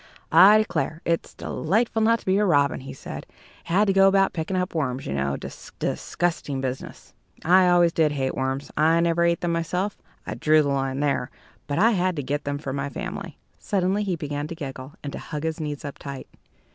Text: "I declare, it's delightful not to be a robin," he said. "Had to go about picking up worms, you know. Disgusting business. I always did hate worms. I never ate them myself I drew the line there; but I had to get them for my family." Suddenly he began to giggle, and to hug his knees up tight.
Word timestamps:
"I 0.31 0.57
declare, 0.57 0.99
it's 1.05 1.35
delightful 1.35 2.01
not 2.01 2.17
to 2.21 2.25
be 2.25 2.39
a 2.39 2.43
robin," 2.45 2.79
he 2.79 2.91
said. 2.91 3.27
"Had 3.65 3.85
to 3.85 3.93
go 3.93 4.07
about 4.07 4.33
picking 4.33 4.57
up 4.57 4.73
worms, 4.73 5.05
you 5.05 5.13
know. 5.13 5.37
Disgusting 5.37 6.59
business. 6.59 7.13
I 7.45 7.69
always 7.69 7.93
did 7.93 8.11
hate 8.13 8.33
worms. 8.33 8.71
I 8.75 8.99
never 8.99 9.23
ate 9.23 9.41
them 9.41 9.51
myself 9.51 9.99
I 10.25 10.33
drew 10.33 10.63
the 10.63 10.69
line 10.69 11.01
there; 11.01 11.29
but 11.67 11.77
I 11.77 11.91
had 11.91 12.15
to 12.15 12.23
get 12.23 12.45
them 12.45 12.57
for 12.57 12.73
my 12.73 12.89
family." 12.89 13.37
Suddenly 13.59 14.03
he 14.03 14.15
began 14.15 14.47
to 14.47 14.55
giggle, 14.55 14.93
and 15.03 15.13
to 15.13 15.19
hug 15.19 15.43
his 15.43 15.59
knees 15.59 15.85
up 15.85 15.99
tight. 15.99 16.27